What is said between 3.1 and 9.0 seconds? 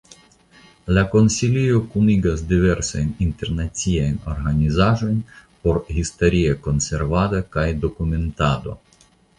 internaciajn organizaĵojn por historia konservado kaj dokumentado.